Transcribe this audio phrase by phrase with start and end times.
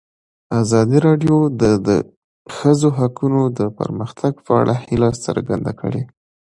[0.61, 1.89] ازادي راډیو د د
[2.55, 6.01] ښځو حقونه د پرمختګ په اړه هیله څرګنده کړې.